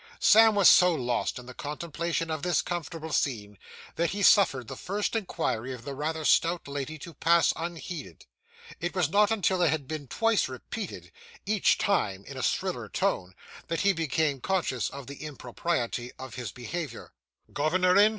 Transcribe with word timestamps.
Sam 0.19 0.55
was 0.55 0.67
so 0.67 0.95
lost 0.95 1.37
in 1.37 1.45
the 1.45 1.53
contemplation 1.53 2.31
of 2.31 2.41
this 2.41 2.63
comfortable 2.63 3.13
scene, 3.13 3.59
that 3.97 4.09
he 4.09 4.23
suffered 4.23 4.67
the 4.67 4.75
first 4.75 5.15
inquiry 5.15 5.73
of 5.75 5.83
the 5.85 5.93
rather 5.93 6.25
stout 6.25 6.67
lady 6.67 6.97
to 6.97 7.13
pass 7.13 7.53
unheeded. 7.55 8.25
It 8.79 8.95
was 8.95 9.11
not 9.11 9.29
until 9.29 9.61
it 9.61 9.69
had 9.69 9.87
been 9.87 10.07
twice 10.07 10.49
repeated, 10.49 11.11
each 11.45 11.77
time 11.77 12.25
in 12.25 12.35
a 12.35 12.41
shriller 12.41 12.89
tone, 12.89 13.35
that 13.67 13.81
he 13.81 13.93
became 13.93 14.41
conscious 14.41 14.89
of 14.89 15.05
the 15.05 15.21
impropriety 15.23 16.11
of 16.17 16.33
his 16.33 16.51
behaviour. 16.51 17.13
'Governor 17.53 17.95
in? 17.95 18.09